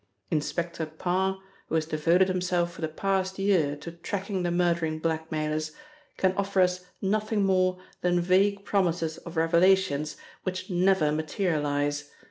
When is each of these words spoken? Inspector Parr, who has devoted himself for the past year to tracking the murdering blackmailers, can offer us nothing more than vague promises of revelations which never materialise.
Inspector 0.31 0.83
Parr, 0.97 1.37
who 1.69 1.75
has 1.75 1.85
devoted 1.85 2.27
himself 2.27 2.73
for 2.73 2.81
the 2.81 2.87
past 2.87 3.37
year 3.37 3.75
to 3.75 3.91
tracking 3.91 4.41
the 4.41 4.49
murdering 4.49 4.97
blackmailers, 4.97 5.73
can 6.17 6.31
offer 6.33 6.59
us 6.61 6.83
nothing 7.03 7.43
more 7.45 7.77
than 8.01 8.19
vague 8.19 8.65
promises 8.65 9.19
of 9.19 9.37
revelations 9.37 10.17
which 10.43 10.71
never 10.71 11.11
materialise. 11.11 12.09